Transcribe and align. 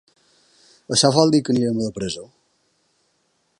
Això 0.95 1.11
vol 1.17 1.33
dir 1.35 1.43
que 1.49 1.55
anirem 1.55 1.79
a 1.83 1.87
la 1.89 1.93
presó? 1.99 2.25